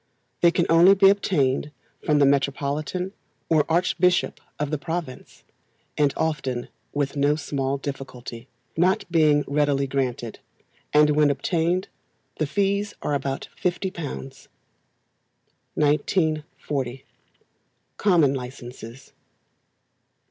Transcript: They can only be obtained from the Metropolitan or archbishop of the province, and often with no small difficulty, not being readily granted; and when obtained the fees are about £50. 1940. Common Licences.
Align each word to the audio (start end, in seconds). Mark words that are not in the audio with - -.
They 0.41 0.49
can 0.49 0.65
only 0.67 0.95
be 0.95 1.09
obtained 1.11 1.69
from 2.03 2.17
the 2.17 2.25
Metropolitan 2.25 3.13
or 3.49 3.69
archbishop 3.69 4.41
of 4.57 4.71
the 4.71 4.79
province, 4.79 5.43
and 5.95 6.11
often 6.17 6.69
with 6.91 7.15
no 7.15 7.35
small 7.35 7.77
difficulty, 7.77 8.47
not 8.75 9.05
being 9.11 9.43
readily 9.45 9.85
granted; 9.85 10.39
and 10.91 11.11
when 11.11 11.29
obtained 11.29 11.87
the 12.39 12.47
fees 12.47 12.95
are 13.03 13.13
about 13.13 13.47
£50. 13.63 13.95
1940. 15.75 17.05
Common 17.97 18.33
Licences. 18.33 19.13